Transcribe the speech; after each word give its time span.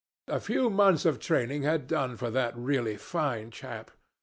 A 0.29 0.39
few 0.39 0.71
months 0.71 1.05
of 1.05 1.19
training 1.19 1.61
had 1.61 1.85
done 1.85 2.17
for 2.17 2.31
that 2.31 2.57
really 2.57 2.97
fine 2.97 3.51
chap. 3.51 3.91